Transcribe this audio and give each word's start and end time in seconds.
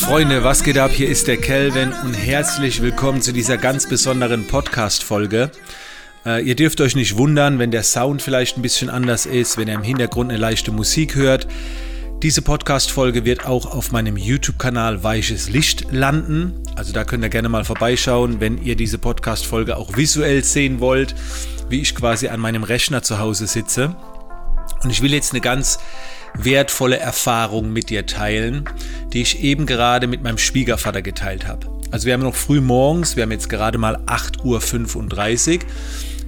Freunde, 0.00 0.42
was 0.42 0.64
geht 0.64 0.78
ab? 0.78 0.90
Hier 0.92 1.08
ist 1.08 1.28
der 1.28 1.36
Kelvin 1.36 1.92
und 1.92 2.14
herzlich 2.14 2.80
willkommen 2.80 3.20
zu 3.20 3.32
dieser 3.32 3.58
ganz 3.58 3.86
besonderen 3.86 4.46
Podcast-Folge. 4.46 5.50
Äh, 6.24 6.42
ihr 6.42 6.56
dürft 6.56 6.80
euch 6.80 6.96
nicht 6.96 7.18
wundern, 7.18 7.58
wenn 7.58 7.70
der 7.70 7.82
Sound 7.82 8.22
vielleicht 8.22 8.56
ein 8.56 8.62
bisschen 8.62 8.88
anders 8.88 9.26
ist, 9.26 9.58
wenn 9.58 9.68
ihr 9.68 9.74
im 9.74 9.82
Hintergrund 9.82 10.30
eine 10.30 10.40
leichte 10.40 10.72
Musik 10.72 11.14
hört. 11.14 11.46
Diese 12.22 12.40
Podcast-Folge 12.40 13.26
wird 13.26 13.46
auch 13.46 13.66
auf 13.66 13.92
meinem 13.92 14.16
YouTube-Kanal 14.16 15.04
Weiches 15.04 15.50
Licht 15.50 15.92
landen. 15.92 16.62
Also 16.76 16.92
da 16.92 17.04
könnt 17.04 17.22
ihr 17.22 17.30
gerne 17.30 17.50
mal 17.50 17.64
vorbeischauen, 17.64 18.40
wenn 18.40 18.60
ihr 18.62 18.76
diese 18.76 18.98
Podcast-Folge 18.98 19.76
auch 19.76 19.96
visuell 19.96 20.42
sehen 20.44 20.80
wollt, 20.80 21.14
wie 21.68 21.82
ich 21.82 21.94
quasi 21.94 22.28
an 22.28 22.40
meinem 22.40 22.64
Rechner 22.64 23.02
zu 23.02 23.18
Hause 23.18 23.46
sitze. 23.46 23.94
Und 24.82 24.90
ich 24.90 25.02
will 25.02 25.12
jetzt 25.12 25.32
eine 25.32 25.42
ganz 25.42 25.78
wertvolle 26.34 26.98
Erfahrung 26.98 27.72
mit 27.72 27.90
dir 27.90 28.06
teilen, 28.06 28.64
die 29.12 29.22
ich 29.22 29.42
eben 29.42 29.66
gerade 29.66 30.06
mit 30.06 30.22
meinem 30.22 30.38
Schwiegervater 30.38 31.02
geteilt 31.02 31.46
habe. 31.46 31.66
Also 31.90 32.06
wir 32.06 32.14
haben 32.14 32.22
noch 32.22 32.34
früh 32.34 32.60
morgens, 32.60 33.16
wir 33.16 33.24
haben 33.24 33.32
jetzt 33.32 33.48
gerade 33.48 33.78
mal 33.78 33.96
8.35 34.06 35.54
Uhr. 35.54 35.60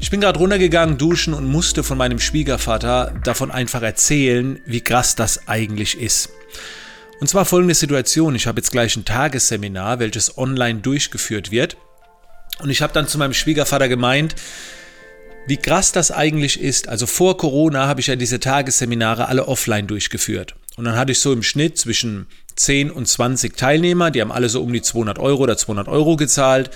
Ich 0.01 0.11
bin 0.11 0.21
gerade 0.21 0.39
runtergegangen, 0.39 0.99
duschen 0.99 1.33
und 1.33 1.47
musste 1.47 1.85
von 1.85 1.97
meinem 1.97 2.19
Schwiegervater 2.19 3.15
davon 3.23 3.53
einfach 3.53 3.83
erzählen, 3.83 4.61
wie 4.67 4.81
krass 4.81 5.15
das 5.15 5.47
eigentlich 5.47 6.01
ist. 6.01 6.31
Und 7.21 7.29
zwar 7.29 7.45
folgende 7.45 7.77
Situation. 7.77 8.35
Ich 8.35 8.49
habe 8.49 8.59
jetzt 8.59 8.73
gleich 8.73 8.97
ein 8.97 9.05
Tagesseminar, 9.05 10.01
welches 10.01 10.37
online 10.37 10.81
durchgeführt 10.81 11.53
wird. 11.53 11.77
Und 12.59 12.71
ich 12.71 12.83
habe 12.83 12.93
dann 12.93 13.07
zu 13.07 13.17
meinem 13.17 13.33
Schwiegervater 13.33 13.89
gemeint, 13.89 14.35
wie 15.47 15.57
krass 15.57 15.93
das 15.93 16.11
eigentlich 16.11 16.61
ist. 16.61 16.89
Also 16.89 17.07
vor 17.07 17.37
Corona 17.37 17.87
habe 17.87 18.01
ich 18.01 18.09
ja 18.09 18.17
diese 18.17 18.41
Tagesseminare 18.41 19.29
alle 19.29 19.47
offline 19.47 19.87
durchgeführt. 19.87 20.57
Und 20.77 20.85
dann 20.85 20.97
hatte 20.97 21.13
ich 21.13 21.21
so 21.21 21.33
im 21.33 21.43
Schnitt 21.43 21.79
zwischen 21.79 22.27
10 22.57 22.91
und 22.91 23.07
20 23.07 23.57
Teilnehmer, 23.57 24.11
die 24.11 24.21
haben 24.21 24.33
alle 24.33 24.49
so 24.49 24.63
um 24.63 24.73
die 24.73 24.83
200 24.83 25.19
Euro 25.19 25.43
oder 25.43 25.57
200 25.57 25.89
Euro 25.89 26.17
gezahlt. 26.17 26.71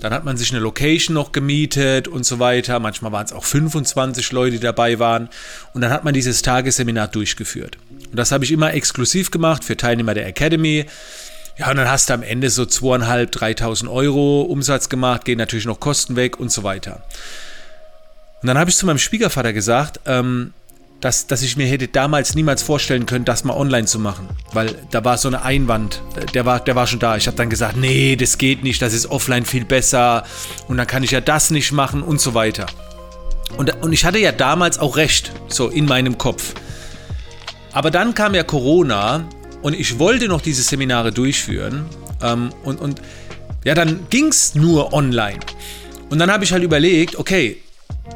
Dann 0.00 0.12
hat 0.12 0.24
man 0.24 0.36
sich 0.36 0.50
eine 0.50 0.60
Location 0.60 1.14
noch 1.14 1.32
gemietet 1.32 2.08
und 2.08 2.24
so 2.24 2.38
weiter. 2.38 2.78
Manchmal 2.78 3.12
waren 3.12 3.26
es 3.26 3.32
auch 3.32 3.44
25 3.44 4.32
Leute, 4.32 4.52
die 4.52 4.62
dabei 4.62 4.98
waren. 4.98 5.28
Und 5.74 5.82
dann 5.82 5.90
hat 5.90 6.04
man 6.04 6.14
dieses 6.14 6.42
Tagesseminar 6.42 7.08
durchgeführt. 7.08 7.78
Und 7.90 8.16
das 8.16 8.32
habe 8.32 8.44
ich 8.44 8.52
immer 8.52 8.72
exklusiv 8.72 9.30
gemacht 9.30 9.64
für 9.64 9.76
Teilnehmer 9.76 10.14
der 10.14 10.26
Academy. 10.26 10.86
Ja, 11.58 11.70
und 11.70 11.76
dann 11.76 11.90
hast 11.90 12.08
du 12.08 12.14
am 12.14 12.22
Ende 12.22 12.48
so 12.48 12.62
2.500, 12.62 13.30
3.000 13.58 13.90
Euro 13.90 14.42
Umsatz 14.42 14.88
gemacht, 14.88 15.26
gehen 15.26 15.36
natürlich 15.36 15.66
noch 15.66 15.80
Kosten 15.80 16.16
weg 16.16 16.40
und 16.40 16.50
so 16.50 16.62
weiter. 16.62 17.04
Und 18.40 18.46
dann 18.46 18.56
habe 18.56 18.70
ich 18.70 18.76
zu 18.76 18.86
meinem 18.86 18.98
Schwiegervater 18.98 19.52
gesagt, 19.52 20.00
ähm, 20.06 20.54
dass, 21.00 21.26
dass 21.26 21.42
ich 21.42 21.56
mir 21.56 21.66
hätte 21.66 21.88
damals 21.88 22.34
niemals 22.34 22.62
vorstellen 22.62 23.06
können, 23.06 23.24
das 23.24 23.44
mal 23.44 23.54
online 23.54 23.86
zu 23.86 23.98
machen. 23.98 24.28
Weil 24.52 24.76
da 24.90 25.04
war 25.04 25.16
so 25.16 25.28
eine 25.28 25.42
Einwand, 25.42 26.02
der 26.34 26.44
war, 26.44 26.60
der 26.60 26.76
war 26.76 26.86
schon 26.86 26.98
da. 26.98 27.16
Ich 27.16 27.26
habe 27.26 27.36
dann 27.36 27.50
gesagt, 27.50 27.76
nee, 27.76 28.16
das 28.16 28.38
geht 28.38 28.62
nicht, 28.62 28.82
das 28.82 28.92
ist 28.92 29.06
offline 29.06 29.44
viel 29.44 29.64
besser 29.64 30.24
und 30.68 30.76
dann 30.76 30.86
kann 30.86 31.02
ich 31.02 31.10
ja 31.10 31.20
das 31.20 31.50
nicht 31.50 31.72
machen 31.72 32.02
und 32.02 32.20
so 32.20 32.34
weiter. 32.34 32.66
Und, 33.56 33.82
und 33.82 33.92
ich 33.92 34.04
hatte 34.04 34.18
ja 34.18 34.32
damals 34.32 34.78
auch 34.78 34.96
recht, 34.96 35.32
so 35.48 35.68
in 35.68 35.86
meinem 35.86 36.18
Kopf. 36.18 36.54
Aber 37.72 37.90
dann 37.90 38.14
kam 38.14 38.34
ja 38.34 38.42
Corona 38.42 39.28
und 39.62 39.74
ich 39.74 39.98
wollte 39.98 40.28
noch 40.28 40.40
diese 40.40 40.62
Seminare 40.62 41.12
durchführen 41.12 41.86
ähm, 42.22 42.50
und, 42.64 42.80
und 42.80 43.00
ja, 43.64 43.74
dann 43.74 44.06
ging 44.10 44.28
es 44.28 44.54
nur 44.54 44.92
online. 44.92 45.40
Und 46.10 46.18
dann 46.18 46.30
habe 46.30 46.44
ich 46.44 46.52
halt 46.52 46.62
überlegt, 46.62 47.16
okay, 47.16 47.58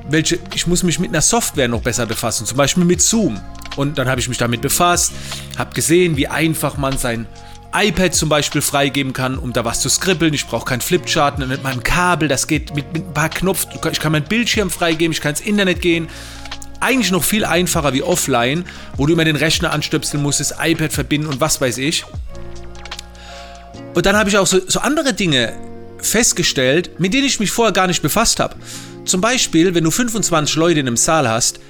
welche, 0.08 0.38
ich 0.54 0.66
muss 0.66 0.82
mich 0.82 0.98
mit 0.98 1.10
einer 1.10 1.22
Software 1.22 1.68
noch 1.68 1.82
besser 1.82 2.06
befassen, 2.06 2.46
zum 2.46 2.56
Beispiel 2.56 2.84
mit 2.84 3.00
Zoom. 3.02 3.40
Und 3.76 3.98
dann 3.98 4.08
habe 4.08 4.20
ich 4.20 4.28
mich 4.28 4.38
damit 4.38 4.60
befasst, 4.60 5.12
habe 5.58 5.74
gesehen, 5.74 6.16
wie 6.16 6.28
einfach 6.28 6.76
man 6.76 6.96
sein 6.98 7.26
iPad 7.74 8.14
zum 8.14 8.28
Beispiel 8.28 8.60
freigeben 8.60 9.12
kann, 9.12 9.36
um 9.36 9.52
da 9.52 9.64
was 9.64 9.80
zu 9.80 9.88
skribbeln. 9.88 10.32
Ich 10.32 10.46
brauche 10.46 10.64
keinen 10.64 10.80
Flipchart 10.80 11.40
mit 11.40 11.62
meinem 11.64 11.82
Kabel, 11.82 12.28
das 12.28 12.46
geht 12.46 12.74
mit, 12.74 12.92
mit 12.92 13.04
ein 13.04 13.14
paar 13.14 13.30
Knopf. 13.30 13.66
Ich 13.90 13.98
kann 13.98 14.12
meinen 14.12 14.26
Bildschirm 14.26 14.70
freigeben, 14.70 15.10
ich 15.10 15.20
kann 15.20 15.30
ins 15.30 15.40
Internet 15.40 15.82
gehen. 15.82 16.08
Eigentlich 16.78 17.10
noch 17.10 17.24
viel 17.24 17.44
einfacher 17.44 17.92
wie 17.92 18.02
offline, 18.02 18.64
wo 18.96 19.06
du 19.06 19.14
immer 19.14 19.24
den 19.24 19.36
Rechner 19.36 19.72
anstöpseln 19.72 20.22
musst, 20.22 20.38
das 20.38 20.54
iPad 20.60 20.92
verbinden 20.92 21.26
und 21.26 21.40
was 21.40 21.60
weiß 21.60 21.78
ich. 21.78 22.04
Und 23.94 24.06
dann 24.06 24.16
habe 24.16 24.28
ich 24.28 24.38
auch 24.38 24.46
so, 24.46 24.60
so 24.68 24.80
andere 24.80 25.12
Dinge 25.12 25.54
festgestellt, 25.98 27.00
mit 27.00 27.12
denen 27.14 27.26
ich 27.26 27.40
mich 27.40 27.50
vorher 27.50 27.72
gar 27.72 27.86
nicht 27.86 28.02
befasst 28.02 28.38
habe. 28.38 28.54
Zum 29.04 29.20
Beispiel, 29.20 29.74
wenn 29.74 29.84
du 29.84 29.90
25 29.90 30.56
Leute 30.56 30.80
in 30.80 30.86
einem 30.86 30.96
Saal 30.96 31.28
hast, 31.28 31.60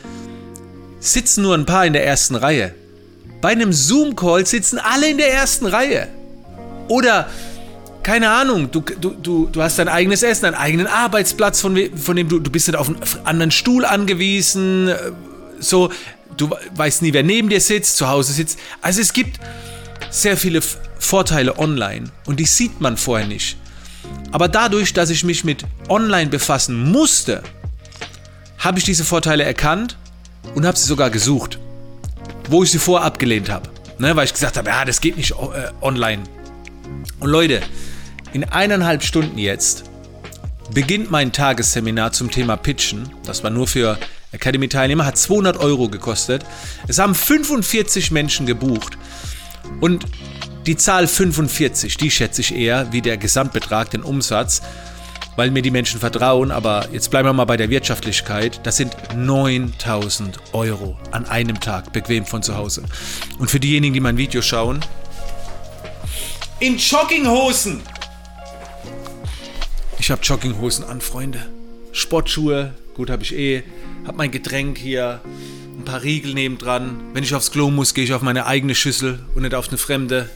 sitzen 1.00 1.42
nur 1.42 1.54
ein 1.54 1.66
paar 1.66 1.84
in 1.84 1.92
der 1.92 2.06
ersten 2.06 2.36
Reihe. 2.36 2.74
Bei 3.40 3.50
einem 3.50 3.72
Zoom-Call 3.72 4.46
sitzen 4.46 4.78
alle 4.78 5.10
in 5.10 5.18
der 5.18 5.32
ersten 5.32 5.66
Reihe. 5.66 6.08
Oder, 6.88 7.28
keine 8.02 8.30
Ahnung, 8.30 8.70
du, 8.70 8.80
du, 8.80 9.10
du, 9.10 9.48
du 9.50 9.62
hast 9.62 9.78
dein 9.78 9.88
eigenes 9.88 10.22
Essen, 10.22 10.42
deinen 10.42 10.54
eigenen 10.54 10.86
Arbeitsplatz, 10.86 11.60
von, 11.60 11.78
von 11.96 12.16
dem 12.16 12.28
du, 12.28 12.38
du 12.38 12.50
bist 12.50 12.68
nicht 12.68 12.76
auf 12.76 12.88
einen 12.88 12.98
anderen 13.24 13.50
Stuhl 13.50 13.84
angewiesen. 13.84 14.88
Äh, 14.88 14.96
so, 15.58 15.90
du 16.36 16.50
weißt 16.74 17.02
nie, 17.02 17.12
wer 17.12 17.22
neben 17.22 17.48
dir 17.48 17.60
sitzt, 17.60 17.96
zu 17.96 18.08
Hause 18.08 18.32
sitzt. 18.32 18.58
Also 18.80 19.00
es 19.00 19.12
gibt 19.12 19.40
sehr 20.10 20.36
viele 20.36 20.62
Vorteile 20.98 21.58
online 21.58 22.10
und 22.26 22.40
die 22.40 22.46
sieht 22.46 22.80
man 22.80 22.96
vorher 22.96 23.26
nicht. 23.26 23.56
Aber 24.32 24.48
dadurch, 24.48 24.92
dass 24.92 25.10
ich 25.10 25.24
mich 25.24 25.44
mit 25.44 25.64
Online 25.88 26.28
befassen 26.28 26.90
musste, 26.90 27.42
habe 28.58 28.78
ich 28.78 28.84
diese 28.84 29.04
Vorteile 29.04 29.44
erkannt 29.44 29.96
und 30.54 30.66
habe 30.66 30.76
sie 30.76 30.86
sogar 30.86 31.10
gesucht, 31.10 31.58
wo 32.48 32.62
ich 32.62 32.70
sie 32.70 32.78
vorher 32.78 33.06
abgelehnt 33.06 33.50
habe. 33.50 33.68
Ne, 33.98 34.16
weil 34.16 34.24
ich 34.24 34.32
gesagt 34.32 34.56
habe, 34.56 34.70
ja, 34.70 34.84
das 34.84 35.00
geht 35.00 35.16
nicht 35.16 35.32
äh, 35.32 35.70
online. 35.80 36.24
Und 37.20 37.30
Leute, 37.30 37.62
in 38.32 38.42
eineinhalb 38.42 39.04
Stunden 39.04 39.38
jetzt 39.38 39.84
beginnt 40.72 41.10
mein 41.10 41.30
Tagesseminar 41.30 42.12
zum 42.12 42.30
Thema 42.30 42.56
Pitchen. 42.56 43.08
Das 43.24 43.44
war 43.44 43.50
nur 43.50 43.68
für 43.68 43.98
Academy-Teilnehmer, 44.32 45.06
hat 45.06 45.16
200 45.16 45.58
Euro 45.58 45.88
gekostet. 45.88 46.44
Es 46.88 46.98
haben 46.98 47.14
45 47.14 48.10
Menschen 48.10 48.46
gebucht. 48.46 48.98
Und 49.80 50.04
die 50.66 50.76
Zahl 50.76 51.06
45, 51.06 51.96
die 51.96 52.10
schätze 52.10 52.40
ich 52.40 52.54
eher 52.54 52.92
wie 52.92 53.02
der 53.02 53.16
Gesamtbetrag, 53.16 53.90
den 53.90 54.02
Umsatz, 54.02 54.62
weil 55.36 55.50
mir 55.50 55.62
die 55.62 55.70
Menschen 55.70 56.00
vertrauen. 56.00 56.50
Aber 56.50 56.88
jetzt 56.92 57.10
bleiben 57.10 57.28
wir 57.28 57.32
mal 57.32 57.44
bei 57.44 57.56
der 57.56 57.70
Wirtschaftlichkeit. 57.70 58.60
Das 58.62 58.76
sind 58.76 58.96
9000 59.14 60.38
Euro 60.52 60.98
an 61.10 61.26
einem 61.26 61.60
Tag, 61.60 61.92
bequem 61.92 62.24
von 62.24 62.42
zu 62.42 62.56
Hause. 62.56 62.82
Und 63.38 63.50
für 63.50 63.60
diejenigen, 63.60 63.94
die 63.94 64.00
mein 64.00 64.16
Video 64.16 64.42
schauen, 64.42 64.80
in 66.60 66.78
Jogginghosen. 66.78 67.82
Ich 69.98 70.10
habe 70.10 70.22
Jogginghosen 70.22 70.84
an, 70.84 71.00
Freunde. 71.00 71.46
Sportschuhe, 71.92 72.74
gut 72.94 73.10
habe 73.10 73.22
ich 73.22 73.34
eh. 73.34 73.64
Hab 74.06 74.16
mein 74.16 74.30
Getränk 74.30 74.78
hier, 74.78 75.20
ein 75.78 75.84
paar 75.84 76.02
Riegel 76.02 76.34
nebendran. 76.34 77.00
Wenn 77.12 77.24
ich 77.24 77.34
aufs 77.34 77.50
Klo 77.50 77.70
muss, 77.70 77.92
gehe 77.92 78.04
ich 78.04 78.12
auf 78.12 78.22
meine 78.22 78.46
eigene 78.46 78.74
Schüssel 78.74 79.18
und 79.34 79.42
nicht 79.42 79.54
auf 79.54 79.68
eine 79.68 79.78
fremde. 79.78 80.28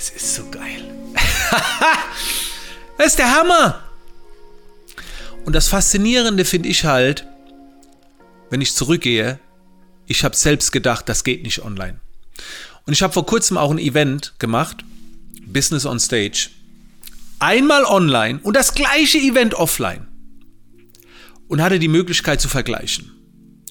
Es 0.00 0.08
ist 0.08 0.34
so 0.34 0.48
geil. 0.50 0.82
das 2.96 3.08
ist 3.08 3.18
der 3.18 3.34
Hammer. 3.36 3.84
Und 5.44 5.52
das 5.52 5.68
Faszinierende 5.68 6.46
finde 6.46 6.70
ich 6.70 6.86
halt, 6.86 7.26
wenn 8.48 8.62
ich 8.62 8.74
zurückgehe, 8.74 9.38
ich 10.06 10.24
habe 10.24 10.34
selbst 10.34 10.72
gedacht, 10.72 11.06
das 11.10 11.22
geht 11.22 11.42
nicht 11.42 11.62
online. 11.62 12.00
Und 12.86 12.94
ich 12.94 13.02
habe 13.02 13.12
vor 13.12 13.26
kurzem 13.26 13.58
auch 13.58 13.70
ein 13.70 13.78
Event 13.78 14.32
gemacht, 14.38 14.86
Business 15.44 15.84
on 15.84 16.00
Stage. 16.00 16.48
Einmal 17.38 17.84
online 17.84 18.40
und 18.42 18.56
das 18.56 18.72
gleiche 18.72 19.18
Event 19.18 19.52
offline. 19.52 20.08
Und 21.46 21.60
hatte 21.60 21.78
die 21.78 21.88
Möglichkeit 21.88 22.40
zu 22.40 22.48
vergleichen. 22.48 23.12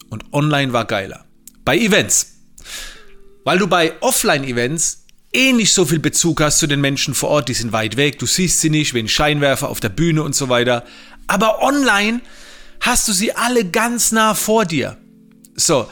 Und 0.10 0.32
online 0.32 0.74
war 0.74 0.86
geiler. 0.86 1.26
Bei 1.66 1.76
Events. 1.76 2.36
Weil 3.46 3.58
du 3.58 3.66
bei 3.66 4.00
Offline-Events 4.02 4.99
eh 5.34 5.54
nicht 5.54 5.74
so 5.74 5.86
viel 5.86 6.00
Bezug 6.00 6.42
hast 6.42 6.60
zu 6.60 6.68
den 6.68 6.82
Menschen 6.82 7.14
vor 7.14 7.30
Ort, 7.30 7.50
die 7.50 7.54
sind 7.54 7.72
weit 7.72 7.98
weg, 7.98 8.20
du 8.20 8.26
siehst 8.26 8.62
sie 8.62 8.70
nicht, 8.70 8.94
wie 8.94 9.00
ein 9.00 9.08
Scheinwerfer 9.08 9.70
auf 9.70 9.80
der 9.80 9.90
Bühne 9.90 10.24
und 10.24 10.36
so 10.36 10.50
weiter. 10.50 10.86
Aber 11.28 11.62
online 11.62 12.22
hast 12.82 13.08
du 13.08 13.14
sie 13.14 13.34
alle 13.34 13.66
ganz 13.66 14.12
nah 14.12 14.34
vor 14.34 14.66
dir. 14.66 14.98
So, 15.56 15.90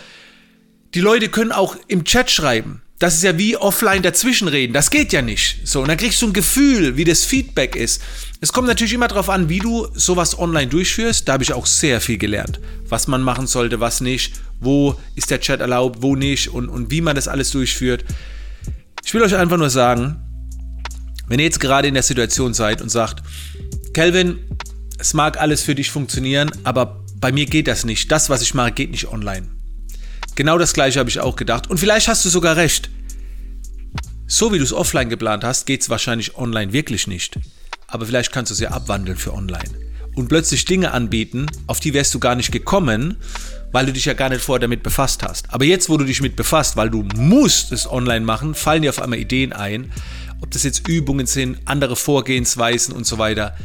die 0.93 1.01
Leute 1.01 1.29
können 1.29 1.51
auch 1.51 1.75
im 1.87 2.05
Chat 2.05 2.31
schreiben. 2.31 2.81
Das 2.99 3.13
ist 3.13 3.23
ja 3.23 3.37
wie 3.37 3.55
offline 3.55 4.01
dazwischenreden. 4.01 4.73
Das 4.73 4.89
geht 4.89 5.13
ja 5.13 5.21
nicht. 5.21 5.67
So, 5.67 5.81
und 5.81 5.87
dann 5.87 5.97
kriegst 5.97 6.19
du 6.21 6.25
ein 6.25 6.33
Gefühl, 6.33 6.97
wie 6.97 7.03
das 7.03 7.25
Feedback 7.25 7.75
ist. 7.75 8.01
Es 8.41 8.51
kommt 8.51 8.67
natürlich 8.67 8.93
immer 8.93 9.07
darauf 9.07 9.29
an, 9.29 9.49
wie 9.49 9.59
du 9.59 9.87
sowas 9.93 10.39
online 10.39 10.67
durchführst. 10.67 11.27
Da 11.27 11.33
habe 11.33 11.43
ich 11.43 11.53
auch 11.53 11.67
sehr 11.67 12.01
viel 12.01 12.17
gelernt. 12.17 12.59
Was 12.89 13.07
man 13.07 13.21
machen 13.21 13.45
sollte, 13.45 13.79
was 13.79 14.01
nicht. 14.01 14.33
Wo 14.59 14.99
ist 15.13 15.29
der 15.29 15.39
Chat 15.39 15.59
erlaubt, 15.59 16.01
wo 16.01 16.15
nicht 16.15 16.47
und, 16.47 16.69
und 16.69 16.89
wie 16.89 17.01
man 17.01 17.15
das 17.15 17.27
alles 17.27 17.51
durchführt. 17.51 18.03
Ich 19.07 19.13
will 19.13 19.21
euch 19.21 19.37
einfach 19.37 19.55
nur 19.55 19.69
sagen, 19.69 20.17
wenn 21.29 21.39
ihr 21.39 21.45
jetzt 21.45 21.61
gerade 21.61 21.87
in 21.87 21.93
der 21.93 22.03
Situation 22.03 22.53
seid 22.53 22.81
und 22.81 22.89
sagt, 22.89 23.23
Kelvin, 23.93 24.37
es 24.99 25.13
mag 25.13 25.39
alles 25.39 25.61
für 25.61 25.75
dich 25.75 25.91
funktionieren, 25.91 26.51
aber 26.65 27.05
bei 27.15 27.31
mir 27.31 27.45
geht 27.45 27.69
das 27.69 27.85
nicht. 27.85 28.11
Das, 28.11 28.29
was 28.29 28.41
ich 28.41 28.53
mache, 28.53 28.73
geht 28.73 28.91
nicht 28.91 29.07
online. 29.07 29.47
Genau 30.35 30.57
das 30.57 30.73
gleiche 30.73 30.99
habe 30.99 31.09
ich 31.09 31.21
auch 31.21 31.37
gedacht. 31.37 31.69
Und 31.69 31.77
vielleicht 31.77 32.09
hast 32.09 32.25
du 32.25 32.29
sogar 32.29 32.57
recht. 32.57 32.89
So 34.27 34.51
wie 34.51 34.57
du 34.57 34.65
es 34.65 34.73
offline 34.73 35.07
geplant 35.07 35.45
hast, 35.45 35.65
geht 35.65 35.83
es 35.83 35.89
wahrscheinlich 35.89 36.35
online 36.35 36.73
wirklich 36.73 37.07
nicht. 37.07 37.39
Aber 37.87 38.07
vielleicht 38.07 38.33
kannst 38.33 38.49
du 38.49 38.55
es 38.55 38.59
ja 38.59 38.71
abwandeln 38.71 39.17
für 39.17 39.33
online. 39.33 39.86
Und 40.17 40.29
plötzlich 40.29 40.65
Dinge 40.65 40.93
anbieten, 40.93 41.45
auf 41.67 41.79
die 41.79 41.93
wärst 41.93 42.11
du 42.15 42.19
gar 42.19 42.33
nicht 42.33 42.51
gekommen, 42.51 43.17
weil 43.71 43.85
du 43.85 43.93
dich 43.93 44.05
ja 44.05 44.13
gar 44.13 44.29
nicht 44.29 44.41
vorher 44.41 44.59
damit 44.59 44.81
befasst 44.81 45.21
hast. 45.21 45.53
Aber 45.53 45.63
jetzt, 45.63 45.89
wo 45.89 45.97
du 45.97 46.05
dich 46.05 46.23
mit 46.23 46.35
befasst, 46.35 46.75
weil 46.75 46.89
du 46.89 47.03
musst 47.15 47.71
es 47.71 47.87
online 47.87 48.25
machen, 48.25 48.55
fallen 48.55 48.81
dir 48.81 48.89
auf 48.89 48.99
einmal 48.99 49.19
Ideen 49.19 49.53
ein, 49.53 49.91
ob 50.41 50.49
das 50.49 50.63
jetzt 50.63 50.87
Übungen 50.87 51.27
sind, 51.27 51.59
andere 51.65 51.95
Vorgehensweisen 51.95 52.95
und 52.95 53.05
so 53.05 53.19
weiter. 53.19 53.55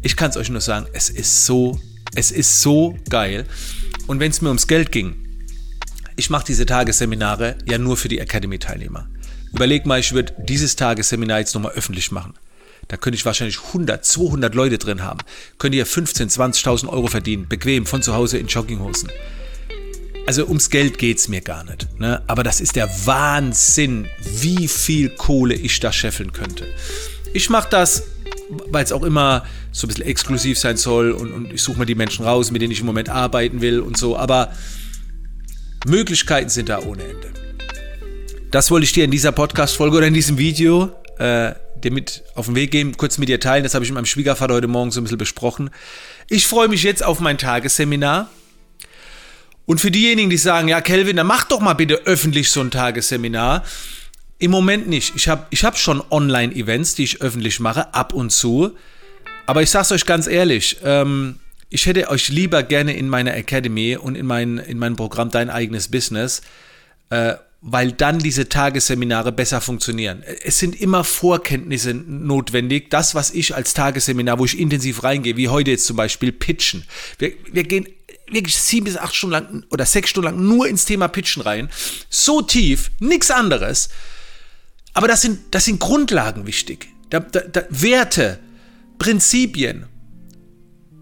Ich 0.00 0.16
kann 0.16 0.30
es 0.30 0.38
euch 0.38 0.48
nur 0.48 0.62
sagen, 0.62 0.86
es 0.94 1.10
ist 1.10 1.44
so, 1.44 1.78
es 2.14 2.30
ist 2.30 2.62
so 2.62 2.96
geil. 3.10 3.44
Und 4.06 4.18
wenn 4.18 4.30
es 4.30 4.40
mir 4.40 4.48
ums 4.48 4.68
Geld 4.68 4.90
ging, 4.90 5.14
ich 6.16 6.30
mache 6.30 6.46
diese 6.46 6.64
Tagesseminare 6.64 7.58
ja 7.66 7.76
nur 7.76 7.98
für 7.98 8.08
die 8.08 8.18
Academy-Teilnehmer. 8.18 9.08
Überleg 9.52 9.84
mal, 9.84 10.00
ich 10.00 10.14
würde 10.14 10.34
dieses 10.38 10.74
Tagesseminar 10.74 11.40
jetzt 11.40 11.54
nochmal 11.54 11.72
öffentlich 11.72 12.12
machen. 12.12 12.32
Da 12.88 12.96
könnte 12.96 13.16
ich 13.16 13.24
wahrscheinlich 13.24 13.58
100, 13.68 14.04
200 14.04 14.54
Leute 14.54 14.78
drin 14.78 15.02
haben. 15.02 15.18
Könnt 15.58 15.74
ihr 15.74 15.86
15, 15.86 16.28
20.000 16.28 16.88
Euro 16.88 17.08
verdienen, 17.08 17.48
bequem 17.48 17.86
von 17.86 18.02
zu 18.02 18.14
Hause 18.14 18.38
in 18.38 18.46
Jogginghosen. 18.46 19.10
Also 20.26 20.46
ums 20.46 20.70
Geld 20.70 20.98
geht 20.98 21.18
es 21.18 21.28
mir 21.28 21.40
gar 21.40 21.64
nicht. 21.64 21.88
Ne? 22.00 22.22
Aber 22.26 22.42
das 22.42 22.60
ist 22.60 22.76
der 22.76 22.88
Wahnsinn, 23.06 24.08
wie 24.22 24.68
viel 24.68 25.10
Kohle 25.10 25.54
ich 25.54 25.78
da 25.80 25.92
scheffeln 25.92 26.32
könnte. 26.32 26.66
Ich 27.32 27.48
mache 27.50 27.68
das, 27.70 28.04
weil 28.68 28.84
es 28.84 28.92
auch 28.92 29.02
immer 29.02 29.44
so 29.72 29.86
ein 29.86 29.88
bisschen 29.88 30.06
exklusiv 30.06 30.58
sein 30.58 30.76
soll 30.76 31.12
und, 31.12 31.32
und 31.32 31.52
ich 31.52 31.62
suche 31.62 31.78
mir 31.78 31.86
die 31.86 31.94
Menschen 31.94 32.24
raus, 32.24 32.50
mit 32.50 32.62
denen 32.62 32.72
ich 32.72 32.80
im 32.80 32.86
Moment 32.86 33.08
arbeiten 33.08 33.60
will 33.60 33.80
und 33.80 33.96
so. 33.96 34.16
Aber 34.16 34.52
Möglichkeiten 35.86 36.48
sind 36.48 36.68
da 36.68 36.80
ohne 36.80 37.04
Ende. 37.04 37.28
Das 38.50 38.70
wollte 38.70 38.84
ich 38.84 38.92
dir 38.92 39.04
in 39.04 39.10
dieser 39.10 39.32
Podcast-Folge 39.32 39.96
oder 39.96 40.06
in 40.06 40.14
diesem 40.14 40.38
Video 40.38 40.90
äh, 41.18 41.52
dir 41.86 41.92
mit 41.92 42.24
auf 42.34 42.46
den 42.46 42.54
Weg 42.54 42.70
geben, 42.70 42.96
kurz 42.96 43.16
mit 43.18 43.28
dir 43.28 43.40
teilen. 43.40 43.62
Das 43.62 43.74
habe 43.74 43.84
ich 43.84 43.90
mit 43.90 43.94
meinem 43.94 44.06
Schwiegervater 44.06 44.54
heute 44.54 44.68
Morgen 44.68 44.90
so 44.90 45.00
ein 45.00 45.04
bisschen 45.04 45.18
besprochen. 45.18 45.70
Ich 46.28 46.46
freue 46.46 46.68
mich 46.68 46.82
jetzt 46.82 47.04
auf 47.04 47.20
mein 47.20 47.38
Tagesseminar. 47.38 48.28
Und 49.64 49.80
für 49.80 49.90
diejenigen, 49.90 50.30
die 50.30 50.36
sagen, 50.36 50.68
ja, 50.68 50.80
Kelvin, 50.80 51.16
dann 51.16 51.26
mach 51.26 51.44
doch 51.44 51.60
mal 51.60 51.74
bitte 51.74 52.02
öffentlich 52.04 52.50
so 52.50 52.60
ein 52.60 52.70
Tagesseminar. 52.70 53.64
Im 54.38 54.50
Moment 54.50 54.86
nicht. 54.88 55.14
Ich 55.16 55.28
habe 55.28 55.46
ich 55.50 55.64
hab 55.64 55.78
schon 55.78 56.02
Online-Events, 56.10 56.94
die 56.94 57.04
ich 57.04 57.22
öffentlich 57.22 57.58
mache, 57.58 57.94
ab 57.94 58.12
und 58.12 58.30
zu. 58.30 58.76
Aber 59.46 59.62
ich 59.62 59.70
sage 59.70 59.82
es 59.82 59.92
euch 59.92 60.06
ganz 60.06 60.26
ehrlich, 60.26 60.78
ähm, 60.84 61.40
ich 61.70 61.86
hätte 61.86 62.10
euch 62.10 62.28
lieber 62.28 62.62
gerne 62.62 62.96
in 62.96 63.08
meiner 63.08 63.34
Academy 63.34 63.96
und 63.96 64.14
in, 64.14 64.26
mein, 64.26 64.58
in 64.58 64.78
meinem 64.78 64.96
Programm 64.96 65.30
Dein 65.30 65.50
eigenes 65.50 65.88
Business, 65.88 66.42
äh, 67.10 67.34
weil 67.60 67.92
dann 67.92 68.18
diese 68.18 68.48
Tagesseminare 68.48 69.32
besser 69.32 69.60
funktionieren. 69.60 70.22
Es 70.44 70.58
sind 70.58 70.80
immer 70.80 71.04
Vorkenntnisse 71.04 71.94
notwendig. 71.94 72.90
Das, 72.90 73.14
was 73.14 73.30
ich 73.30 73.54
als 73.54 73.74
Tagesseminar, 73.74 74.38
wo 74.38 74.44
ich 74.44 74.58
intensiv 74.58 75.02
reingehe, 75.02 75.36
wie 75.36 75.48
heute 75.48 75.72
jetzt 75.72 75.86
zum 75.86 75.96
Beispiel, 75.96 76.32
pitchen. 76.32 76.84
Wir, 77.18 77.32
wir 77.50 77.64
gehen 77.64 77.88
wirklich 78.30 78.56
sieben 78.56 78.84
bis 78.84 78.96
acht 78.96 79.14
Stunden 79.14 79.32
lang 79.32 79.64
oder 79.70 79.86
sechs 79.86 80.10
Stunden 80.10 80.30
lang 80.30 80.46
nur 80.46 80.68
ins 80.68 80.84
Thema 80.84 81.08
Pitchen 81.08 81.42
rein. 81.42 81.70
So 82.10 82.42
tief, 82.42 82.90
nichts 82.98 83.30
anderes. 83.30 83.88
Aber 84.94 85.08
das 85.08 85.22
sind, 85.22 85.40
das 85.50 85.64
sind 85.64 85.80
Grundlagen 85.80 86.46
wichtig. 86.46 86.88
Da, 87.10 87.20
da, 87.20 87.40
da, 87.40 87.62
Werte, 87.70 88.38
Prinzipien. 88.98 89.86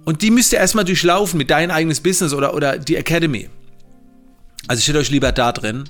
Und 0.04 0.22
die 0.22 0.30
müsst 0.30 0.52
ihr 0.52 0.58
erstmal 0.58 0.84
durchlaufen 0.84 1.38
mit 1.38 1.50
dein 1.50 1.70
eigenes 1.70 2.00
Business 2.00 2.32
oder, 2.32 2.54
oder 2.54 2.78
die 2.78 2.96
Academy. 2.96 3.48
Also 4.66 4.80
ich 4.80 4.88
hätte 4.88 4.98
euch 4.98 5.10
lieber 5.10 5.32
da 5.32 5.52
drin. 5.52 5.88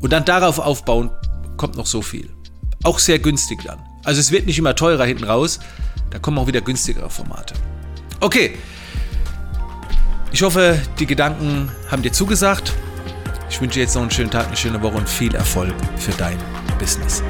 Und 0.00 0.12
dann 0.12 0.24
darauf 0.24 0.58
aufbauen, 0.58 1.10
kommt 1.56 1.76
noch 1.76 1.86
so 1.86 2.02
viel. 2.02 2.30
Auch 2.84 2.98
sehr 2.98 3.18
günstig 3.18 3.62
dann. 3.64 3.78
Also 4.04 4.20
es 4.20 4.30
wird 4.30 4.46
nicht 4.46 4.58
immer 4.58 4.74
teurer 4.74 5.04
hinten 5.04 5.24
raus. 5.24 5.58
Da 6.10 6.18
kommen 6.18 6.38
auch 6.38 6.46
wieder 6.46 6.60
günstigere 6.60 7.10
Formate. 7.10 7.54
Okay. 8.20 8.54
Ich 10.30 10.42
hoffe, 10.42 10.80
die 10.98 11.06
Gedanken 11.06 11.70
haben 11.90 12.02
dir 12.02 12.12
zugesagt. 12.12 12.72
Ich 13.50 13.60
wünsche 13.60 13.74
dir 13.74 13.80
jetzt 13.80 13.94
noch 13.94 14.02
einen 14.02 14.10
schönen 14.10 14.30
Tag, 14.30 14.46
eine 14.46 14.56
schöne 14.56 14.80
Woche 14.82 14.96
und 14.96 15.08
viel 15.08 15.34
Erfolg 15.34 15.74
für 15.96 16.12
dein 16.12 16.38
Business. 16.78 17.22